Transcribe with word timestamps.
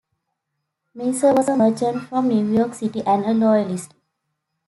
Mesier 0.97 1.31
was 1.37 1.47
a 1.47 1.55
merchant 1.55 2.01
from 2.09 2.27
New 2.27 2.57
York 2.57 2.73
City 2.73 3.03
and 3.05 3.23
a 3.23 3.35
Loyalist. 3.35 3.93